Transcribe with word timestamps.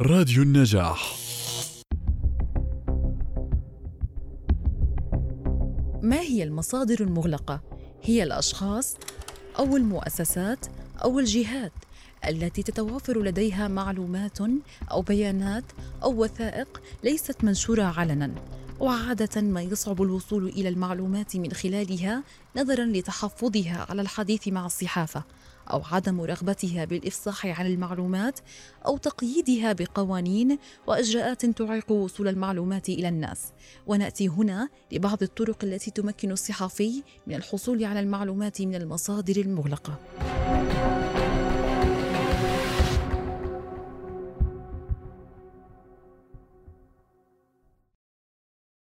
راديو 0.00 0.42
النجاح 0.42 1.16
ما 6.02 6.20
هي 6.20 6.42
المصادر 6.42 7.00
المغلقة؟ 7.00 7.60
هي 8.02 8.22
الأشخاص 8.22 8.96
أو 9.58 9.76
المؤسسات 9.76 10.66
أو 11.04 11.18
الجهات 11.18 11.72
التي 12.28 12.62
تتوافر 12.62 13.22
لديها 13.22 13.68
معلومات 13.68 14.38
أو 14.90 15.02
بيانات 15.02 15.64
أو 16.02 16.22
وثائق 16.22 16.82
ليست 17.04 17.44
منشورة 17.44 17.82
علناً 17.82 18.34
وعادة 18.80 19.42
ما 19.42 19.62
يصعب 19.62 20.02
الوصول 20.02 20.48
إلى 20.48 20.68
المعلومات 20.68 21.36
من 21.36 21.52
خلالها 21.52 22.22
نظرا 22.56 22.84
لتحفظها 22.84 23.86
على 23.90 24.02
الحديث 24.02 24.48
مع 24.48 24.66
الصحافة 24.66 25.24
أو 25.70 25.82
عدم 25.92 26.20
رغبتها 26.20 26.84
بالإفصاح 26.84 27.46
عن 27.46 27.66
المعلومات 27.66 28.40
أو 28.86 28.96
تقييدها 28.96 29.72
بقوانين 29.72 30.58
وإجراءات 30.86 31.46
تعيق 31.46 31.92
وصول 31.92 32.28
المعلومات 32.28 32.88
إلى 32.88 33.08
الناس. 33.08 33.40
ونأتي 33.86 34.28
هنا 34.28 34.68
لبعض 34.92 35.22
الطرق 35.22 35.64
التي 35.64 35.90
تمكن 35.90 36.32
الصحفي 36.32 37.02
من 37.26 37.34
الحصول 37.34 37.84
على 37.84 38.00
المعلومات 38.00 38.62
من 38.62 38.74
المصادر 38.74 39.36
المغلقة. 39.36 39.98